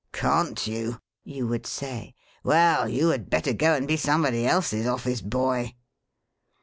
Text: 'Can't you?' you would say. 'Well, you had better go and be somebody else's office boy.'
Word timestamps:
'Can't 0.13 0.65
you?' 0.65 0.99
you 1.23 1.45
would 1.45 1.67
say. 1.67 2.15
'Well, 2.43 2.89
you 2.89 3.09
had 3.09 3.29
better 3.29 3.53
go 3.53 3.75
and 3.75 3.87
be 3.87 3.97
somebody 3.97 4.47
else's 4.47 4.87
office 4.87 5.21
boy.' 5.21 5.75